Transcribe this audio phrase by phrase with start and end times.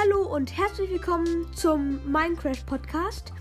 [0.00, 3.32] Hallo und herzlich willkommen zum Minecraft Podcast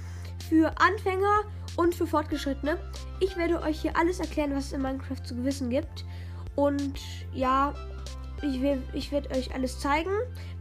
[0.50, 1.42] für Anfänger
[1.76, 2.80] und für Fortgeschrittene.
[3.19, 6.04] Ich werde euch hier alles erklären, was es in Minecraft zu gewissen gibt.
[6.56, 7.00] Und
[7.32, 7.75] ja,
[8.42, 8.60] ich,
[8.93, 10.10] ich werde euch alles zeigen,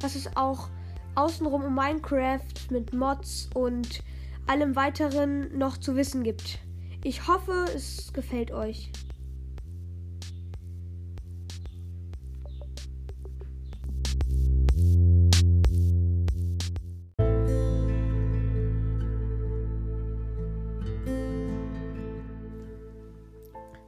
[0.00, 0.68] was es auch
[1.14, 4.02] außenrum um Minecraft mit Mods und
[4.46, 6.58] allem weiteren noch zu wissen gibt.
[7.04, 8.92] Ich hoffe, es gefällt euch.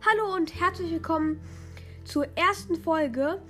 [0.06, 1.40] Hallo und herzlich willkommen
[2.04, 3.42] zur ersten Folge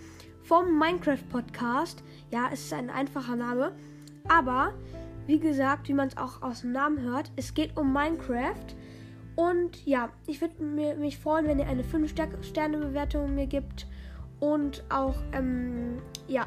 [0.45, 2.03] vom Minecraft Podcast.
[2.31, 3.73] Ja, es ist ein einfacher Name,
[4.29, 4.73] aber
[5.27, 8.75] wie gesagt, wie man es auch aus dem Namen hört, es geht um Minecraft.
[9.37, 13.87] Und ja, ich würde mich freuen, wenn ihr eine 5-Sterne-Bewertung mir gibt
[14.41, 16.47] und auch, ähm, ja,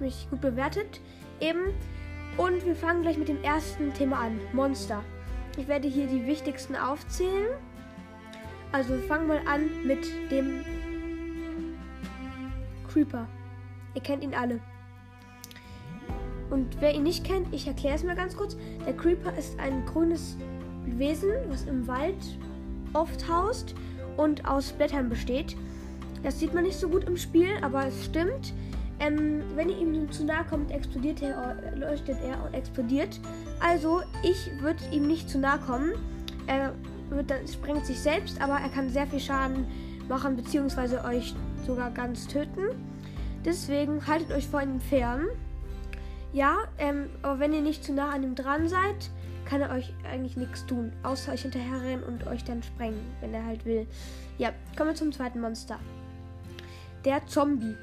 [0.00, 1.00] mich gut bewertet.
[1.40, 1.72] Eben.
[2.36, 5.04] Und wir fangen gleich mit dem ersten Thema an: Monster.
[5.56, 7.46] Ich werde hier die wichtigsten aufzählen.
[8.76, 10.62] Also wir fangen mal an mit dem
[12.92, 13.26] Creeper.
[13.94, 14.60] Ihr kennt ihn alle.
[16.50, 18.54] Und wer ihn nicht kennt, ich erkläre es mal ganz kurz.
[18.84, 20.36] Der Creeper ist ein grünes
[20.84, 22.18] Wesen, was im Wald
[22.92, 23.74] oft haust
[24.18, 25.56] und aus Blättern besteht.
[26.22, 28.52] Das sieht man nicht so gut im Spiel, aber es stimmt.
[29.00, 33.22] Ähm, wenn ihr ihm zu nahe kommt, explodiert er, leuchtet er und explodiert.
[33.58, 35.94] Also, ich würde ihm nicht zu nahe kommen.
[36.46, 36.74] Er
[37.10, 39.66] wird sprengt sich selbst, aber er kann sehr viel Schaden
[40.08, 41.34] machen, beziehungsweise euch
[41.66, 42.68] sogar ganz töten.
[43.44, 45.26] Deswegen haltet euch vor ihm fern.
[46.32, 49.10] Ja, ähm, aber wenn ihr nicht zu nah an ihm dran seid,
[49.44, 53.46] kann er euch eigentlich nichts tun, außer euch hinterherrennen und euch dann sprengen, wenn er
[53.46, 53.86] halt will.
[54.38, 55.78] Ja, kommen wir zum zweiten Monster.
[57.04, 57.76] Der Zombie.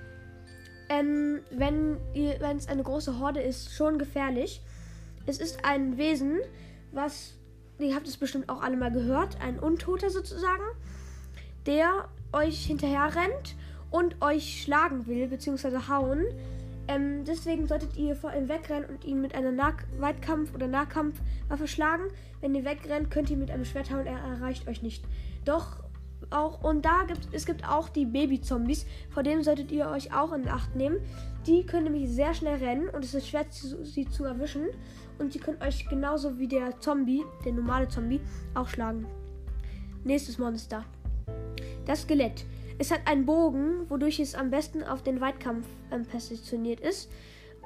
[0.89, 1.97] Ähm, wenn
[2.57, 4.61] es eine große Horde ist, schon gefährlich.
[5.25, 6.39] Es ist ein Wesen,
[6.91, 7.35] was
[7.79, 10.63] ihr habt es bestimmt auch alle mal gehört, ein Untoter sozusagen,
[11.65, 13.55] der euch hinterher rennt
[13.91, 16.23] und euch schlagen will, beziehungsweise hauen.
[16.87, 21.67] Ähm, deswegen solltet ihr vor ihm wegrennen und ihn mit einer nah Weitkampf- oder Nahkampfwaffe
[21.67, 22.03] schlagen.
[22.41, 25.03] Wenn ihr wegrennt, könnt ihr mit einem Schwert hauen, er erreicht euch nicht.
[25.45, 25.77] Doch
[26.31, 30.33] auch, und da gibt es gibt auch die Baby-Zombies, vor denen solltet ihr euch auch
[30.33, 30.97] in Acht nehmen.
[31.45, 34.67] Die können nämlich sehr schnell rennen und es ist schwer, sie zu erwischen.
[35.19, 38.19] Und sie können euch genauso wie der Zombie, der normale Zombie,
[38.55, 39.05] auch schlagen.
[40.03, 40.83] Nächstes Monster.
[41.85, 42.45] Das Skelett.
[42.79, 47.11] Es hat einen Bogen, wodurch es am besten auf den Weitkampf ähm, positioniert ist.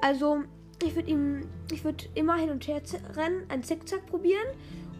[0.02, 0.42] Also,
[0.82, 2.82] ich würde ihm, ich würde immer hin und her
[3.16, 4.46] rennen, ein Zickzack probieren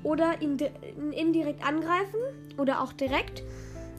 [0.02, 2.20] oder ihn, ihn indirekt angreifen
[2.56, 3.42] oder auch direkt.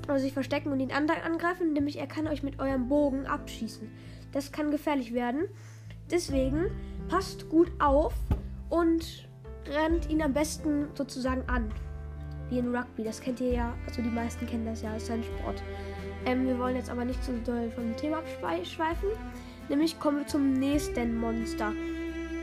[0.08, 3.90] Also sich verstecken und ihn angreifen, nämlich er kann euch mit eurem Bogen abschießen.
[4.32, 5.48] Das kann gefährlich werden.
[6.10, 6.72] Deswegen
[7.10, 8.14] passt gut auf
[8.70, 9.28] und
[9.68, 11.72] rennt ihn am besten sozusagen an.
[12.50, 15.12] Wie in Rugby, das kennt ihr ja, also die meisten kennen das ja, das ist
[15.12, 15.62] ein Sport.
[16.26, 19.10] Ähm, wir wollen jetzt aber nicht so doll vom Thema abschweifen.
[19.70, 21.74] Nämlich kommen wir zum nächsten Monster.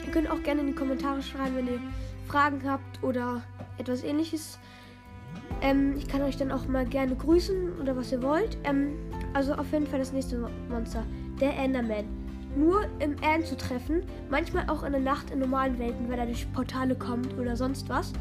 [0.04, 1.80] Ihr könnt auch gerne in die Kommentare schreiben, wenn ihr
[2.26, 3.42] Fragen habt oder
[3.78, 4.58] etwas ähnliches.
[5.62, 8.58] Ähm, ich kann euch dann auch mal gerne grüßen oder was ihr wollt.
[8.64, 8.96] Ähm,
[9.32, 11.04] also auf jeden Fall das nächste Monster.
[11.40, 12.04] Der Enderman.
[12.56, 16.26] Nur im End zu treffen, manchmal auch in der Nacht in normalen Welten, weil er
[16.26, 18.12] durch Portale kommt oder sonst was.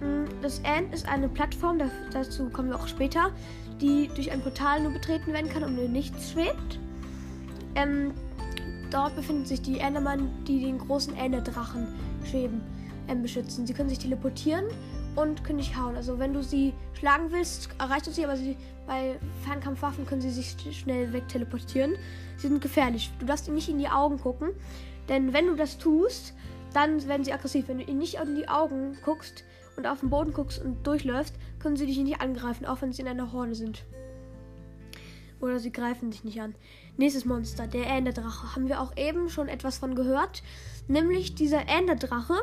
[0.00, 1.78] Mm, das End ist eine Plattform,
[2.12, 3.30] dazu kommen wir auch später,
[3.80, 6.80] die durch ein Portal nur betreten werden kann und in nichts schwebt.
[7.76, 8.12] Ähm,
[8.90, 11.86] dort befinden sich die Enderman, die den großen Enderdrachen
[12.24, 12.60] schweben,
[13.08, 13.66] ähm, beschützen.
[13.66, 14.64] Sie können sich teleportieren
[15.16, 15.96] und können dich hauen.
[15.96, 20.30] Also wenn du sie schlagen willst, erreicht du sie, aber sie, bei Fernkampfwaffen können sie
[20.30, 21.96] sich schnell wegteleportieren.
[22.36, 23.10] Sie sind gefährlich.
[23.18, 24.50] Du darfst ihnen nicht in die Augen gucken,
[25.08, 26.34] denn wenn du das tust,
[26.74, 27.68] dann werden sie aggressiv.
[27.68, 29.44] Wenn du ihnen nicht in die Augen guckst,
[29.78, 33.00] und auf den Boden guckst und durchläufst, können sie dich nicht angreifen, auch wenn sie
[33.00, 33.84] in einer Horde sind.
[35.40, 36.56] Oder sie greifen dich nicht an.
[36.96, 38.56] Nächstes Monster, der Enderdrache.
[38.56, 40.42] Haben wir auch eben schon etwas von gehört.
[40.88, 42.34] Nämlich dieser Enderdrache.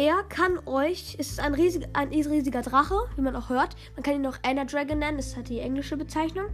[0.00, 3.76] Er kann euch, es ist ein, riesig, ein riesiger Drache, wie man auch hört.
[3.96, 6.46] Man kann ihn auch Ender Dragon nennen, das hat die englische Bezeichnung.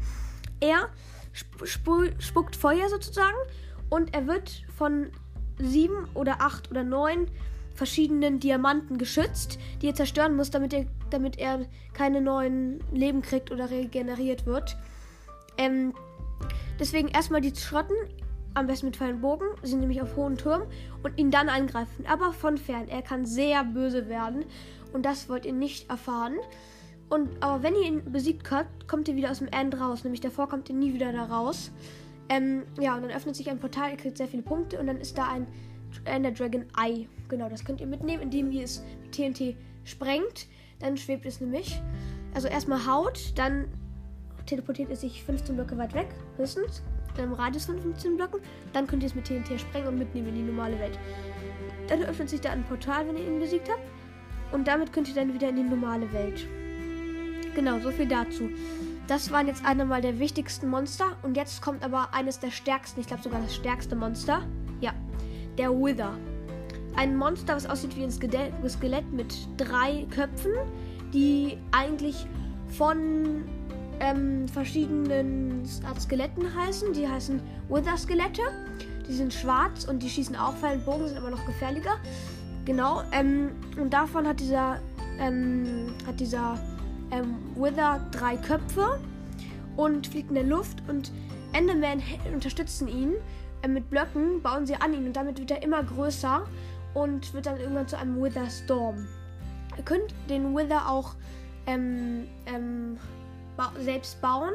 [0.59, 0.89] Er
[1.31, 3.37] sp sp spuckt Feuer sozusagen
[3.89, 5.13] und er wird von
[5.61, 7.29] sieben oder acht oder neun
[7.73, 13.53] verschiedenen Diamanten geschützt, die er zerstören muss, damit er, damit er keine neuen Leben kriegt
[13.53, 14.77] oder regeneriert wird.
[15.57, 15.95] Ähm,
[16.81, 17.95] deswegen erstmal die schrotten,
[18.57, 20.63] am besten mit feinen Bogen, sind nämlich auf hohen Turm
[21.03, 22.89] und ihn dann angreifen, aber von fern.
[22.89, 24.47] Er kann sehr böse werden
[24.93, 26.37] und das wollt ihr nicht erfahren.
[27.09, 30.23] Und aber wenn ihr ihn besiegt habt, kommt ihr wieder aus dem End raus, nämlich
[30.23, 31.71] davor kommt ihr nie wieder da raus.
[32.29, 34.97] Ähm, ja, und dann öffnet sich ein Portal, ihr kriegt sehr viele Punkte und dann
[34.97, 35.47] ist da ein
[36.05, 37.09] Ender Dragon Eye.
[37.29, 39.55] Genau, das könnt ihr mitnehmen, indem ihr es mit TNT
[39.85, 40.49] sprengt.
[40.81, 41.81] Dann schwebt es nämlich.
[42.35, 43.67] Also erstmal Haut, dann
[44.47, 46.83] teleportiert es sich 15 Blöcke weit weg, höchstens.
[47.17, 48.41] In einem Radius von 15 Blöcken.
[48.73, 50.99] Dann könnt ihr es mit TNT sprengen und mitnehmen in die normale Welt.
[51.89, 53.81] Dann öffnet sich da ein Portal, wenn ihr ihn besiegt habt.
[54.53, 56.47] Und damit könnt ihr dann wieder in die normale Welt.
[57.55, 58.51] Genau, so viel dazu.
[59.09, 61.17] Das waren jetzt einmal der wichtigsten Monster.
[61.23, 64.43] Und jetzt kommt aber eines der stärksten, ich glaube sogar das stärkste Monster.
[64.81, 64.93] Ja,
[65.57, 66.13] der Wither.
[66.97, 70.53] Ein Monster, was aussieht wie ein Skelett mit drei Köpfen,
[71.13, 72.27] die eigentlich
[72.69, 73.45] von
[74.01, 76.93] ähm, verschiedenen Art Skeletten heißen.
[76.93, 78.43] Die heißen Wither-Skelette.
[79.09, 81.97] Die sind schwarz und die schießen auch Pfeil und Bogen, sind aber noch gefährlicher.
[82.65, 83.03] Genau.
[83.13, 83.51] Ähm,
[83.81, 84.81] und davon hat dieser,
[85.19, 86.59] ähm, hat dieser
[87.13, 89.01] ähm, Wither drei Köpfe
[89.77, 91.13] und fliegt in der Luft und
[91.53, 92.03] Enderman
[92.33, 93.15] unterstützen ihn
[93.63, 96.45] äh, mit Blöcken, bauen sie an ihn und damit wird er immer größer
[96.95, 99.07] und wird dann irgendwann zu einem Wither Storm.
[99.77, 101.15] Ihr könnt den Wither auch
[101.67, 102.99] ähm, ähm,
[103.57, 104.55] ba selbst bauen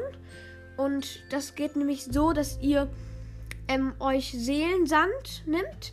[0.76, 2.88] und das geht nämlich so, dass ihr
[3.68, 5.92] ähm, euch Seelensand nimmt,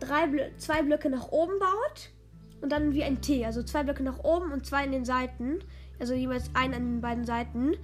[0.00, 2.10] drei Blö zwei Blöcke nach oben baut
[2.60, 5.60] und dann wie ein T, also zwei Blöcke nach oben und zwei in den Seiten
[5.98, 7.74] also jeweils einen an den beiden Seiten,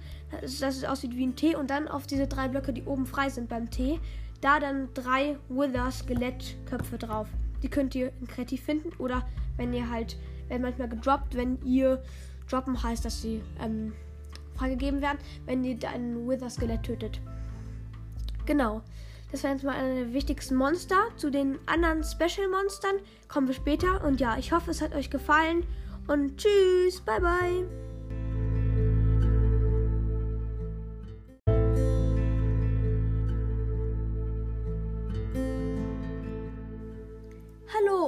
[0.41, 3.29] dass es aussieht wie ein T und dann auf diese drei Blöcke, die oben frei
[3.29, 3.99] sind beim T,
[4.41, 7.27] da dann drei Wither Skelettköpfe drauf.
[7.61, 9.25] Die könnt ihr in Kreativ finden oder
[9.57, 10.17] wenn ihr halt,
[10.47, 12.03] werden manchmal gedroppt, wenn ihr
[12.49, 13.93] droppen heißt, dass sie ähm,
[14.55, 17.19] freigegeben werden, wenn ihr ein Wither Skelett tötet.
[18.45, 18.81] Genau.
[19.31, 20.95] Das war jetzt mal einer der wichtigsten Monster.
[21.17, 22.97] Zu den anderen Special Monstern
[23.27, 24.03] kommen wir später.
[24.03, 25.65] Und ja, ich hoffe, es hat euch gefallen.
[26.07, 27.65] Und tschüss, bye bye.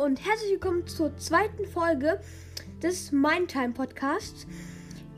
[0.06, 2.20] und herzlich willkommen zur zweiten Folge
[2.84, 4.46] des Mindtime Podcasts.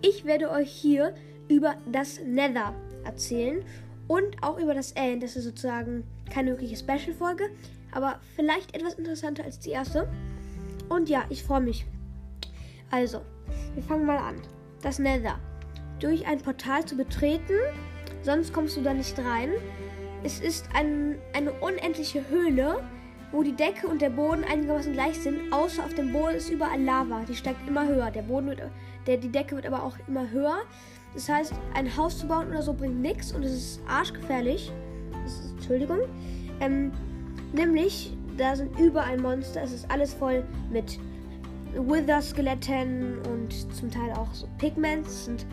[0.02, 1.14] Ich werde euch hier
[1.48, 2.74] über das Nether
[3.04, 3.64] erzählen
[4.08, 5.24] und auch über das End.
[5.24, 7.50] Das ist sozusagen keine wirkliche Special-Folge,
[7.92, 10.08] aber vielleicht etwas interessanter als die erste.
[10.90, 11.86] Und ja, ich freue mich.
[12.92, 13.22] Also,
[13.74, 14.42] wir fangen mal an.
[14.82, 15.40] Das Nether.
[16.00, 17.56] Durch ein Portal zu betreten,
[18.22, 19.50] sonst kommst du da nicht rein.
[20.24, 22.84] Es ist ein, eine unendliche Höhle
[23.32, 26.82] wo die Decke und der Boden einigermaßen gleich sind, außer auf dem Boden ist überall
[26.82, 27.24] Lava.
[27.28, 28.10] Die steigt immer höher.
[28.12, 28.62] Der Boden wird,
[29.06, 30.60] der, die Decke wird aber auch immer höher.
[31.14, 34.72] Das heißt, ein Haus zu bauen oder so bringt nichts und es ist arschgefährlich.
[35.26, 36.00] Ist, Entschuldigung.
[36.60, 36.92] Ähm,
[37.54, 39.62] nämlich, da sind überall Monster.
[39.62, 41.00] Es ist alles voll mit
[41.74, 45.46] Wither-Skeletten und zum Teil auch so Pigments und,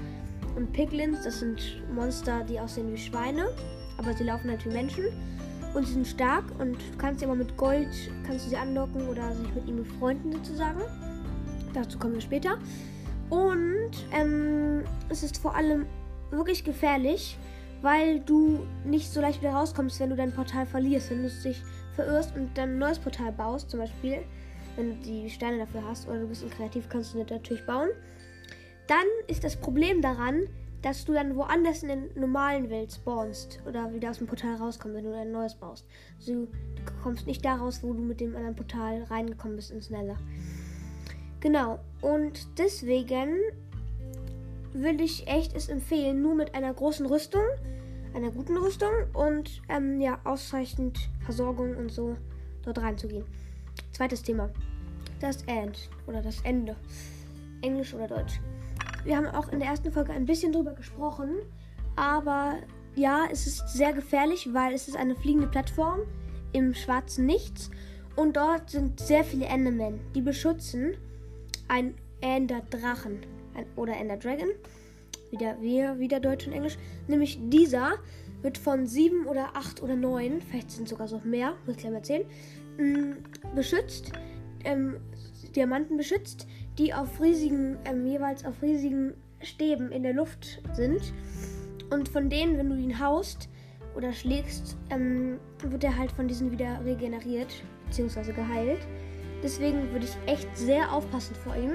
[0.56, 1.25] und Piglins.
[1.25, 3.47] Das sind Monster, die aussehen wie Schweine,
[3.99, 5.05] aber sie laufen halt wie Menschen.
[5.75, 7.88] Und sie sind stark und du kannst sie aber mit Gold,
[8.26, 10.81] kannst du sie anlocken oder sich mit ihnen befreunden sozusagen.
[11.73, 12.59] Dazu kommen wir später.
[13.29, 15.87] Und ähm, es ist vor allem
[16.31, 17.37] wirklich gefährlich,
[17.82, 21.11] weil du nicht so leicht wieder rauskommst, wenn du dein Portal verlierst.
[21.11, 21.61] Wenn du dich
[21.94, 24.25] verirrst und dann ein neues Portal baust, zum Beispiel,
[24.77, 27.88] wenn du die Steine dafür hast oder du bist kreativ, kannst du das natürlich bauen.
[28.87, 30.43] Dann ist das Problem daran,
[30.84, 34.94] dass du dann woanders in der normalen Welt spawnst oder wieder aus dem Portal rauskommst,
[34.94, 35.86] wenn du ein neues baust.
[36.19, 36.48] Also, du
[37.03, 40.19] kommst nicht da raus, wo du mit dem anderen Portal reingekommen bist ins Nether.
[41.41, 43.38] Genau, und deswegen
[44.74, 47.44] würde ich echt es empfehlen, nur mit einer großen Rüstung,
[48.12, 52.14] einer guten Rüstung und ähm, ja, ausreichend Versorgung und so
[52.62, 53.24] dort reinzugehen.
[53.93, 54.50] Zweites Thema.
[55.20, 56.76] Das End oder das Ende.
[57.62, 58.38] Englisch oder Deutsch.
[59.05, 61.31] Wir haben auch in der ersten Folge ein bisschen drüber gesprochen.
[61.96, 62.56] Aber
[62.94, 66.01] ja, es ist sehr gefährlich, weil es ist eine fliegende Plattform
[66.53, 67.70] im schwarzen Nichts.
[68.17, 70.96] Und dort sind sehr viele Endermen, die beschützen
[71.69, 73.19] ein Ender Drachen
[73.55, 74.49] ein, oder Ender Dragon.
[75.31, 76.79] Wieder wir, wieder Deutsch und Englisch.
[77.08, 77.94] Nämlich dieser
[78.43, 81.79] wird von sieben oder acht oder neun, vielleicht sind es sogar so mehr, muss ich
[81.79, 82.27] gleich mal erzählen,
[82.79, 84.13] mm, beschützt,
[84.65, 84.96] ähm,
[85.56, 86.46] Diamanten beschützt,
[86.78, 91.12] die auf riesigen, ähm, jeweils auf riesigen Stäben in der Luft sind.
[91.90, 93.48] Und von denen, wenn du ihn haust
[93.94, 98.32] oder schlägst, ähm, wird er halt von diesen wieder regeneriert bzw.
[98.32, 98.81] geheilt.
[99.43, 101.72] Deswegen würde ich echt sehr aufpassen vor ihm.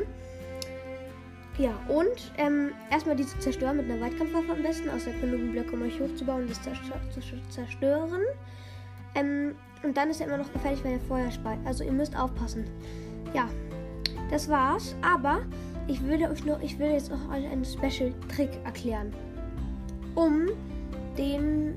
[1.57, 5.81] Ja, und ähm, erstmal diese zerstören mit einer Weitkampfwaffe am besten, außer genügend Blöcke, um
[5.81, 8.21] euch hochzubauen und das zu zerstören.
[9.13, 11.59] Ähm, und dann ist er immer noch gefährlich, wenn er Feuer speit.
[11.65, 12.65] Also ihr müsst aufpassen.
[13.33, 13.49] Ja,
[14.29, 14.95] das war's.
[15.01, 15.41] Aber
[15.87, 19.11] ich würde euch noch, ich will jetzt noch einen Special Trick erklären,
[20.15, 20.47] um
[21.17, 21.75] den,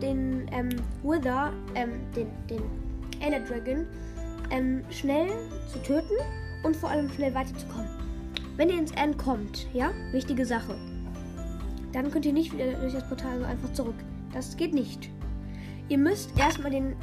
[0.00, 0.68] den ähm,
[1.02, 2.62] Wither, ähm, den, den
[3.20, 3.86] Ender Dragon
[4.50, 5.28] ähm, schnell
[5.72, 6.14] zu töten
[6.62, 7.88] und vor allem schnell weiterzukommen.
[8.56, 10.76] Wenn ihr ins End kommt, ja, wichtige Sache,
[11.92, 13.94] dann könnt ihr nicht wieder durch das Portal so einfach zurück.
[14.32, 15.10] Das geht nicht.
[15.88, 16.96] Ihr müsst erstmal den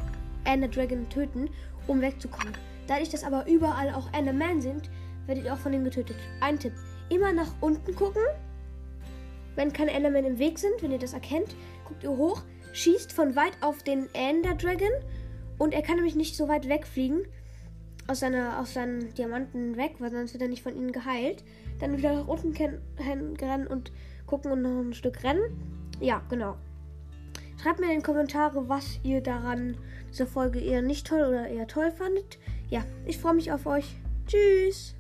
[0.44, 1.50] Ender Dragon töten,
[1.88, 2.54] um wegzukommen.
[2.88, 4.90] Dadurch, dass aber überall auch Endermen sind,
[5.26, 6.18] werdet ihr auch von denen getötet.
[6.42, 6.74] Ein Tipp:
[7.10, 8.24] immer nach unten gucken.
[9.56, 13.36] Wenn keine Endermen im Weg sind, wenn ihr das erkennt, guckt ihr hoch, schießt von
[13.36, 14.92] weit auf den Ender Dragon
[15.58, 17.26] und er kann nämlich nicht so weit wegfliegen
[18.08, 21.44] aus, seiner, aus seinen Diamanten weg, weil sonst wird er nicht von ihnen geheilt.
[21.80, 22.54] Dann wieder nach unten
[23.00, 23.92] rennen und
[24.26, 25.44] gucken und noch ein Stück rennen.
[26.00, 26.58] Ja, genau.
[27.62, 29.78] Schreibt mir in den Kommentare, was ihr daran
[30.12, 32.38] dieser Folge eher nicht toll oder eher toll fandet.
[32.70, 33.96] Ja, ich freue mich auf euch.
[34.28, 34.96] Tschüss.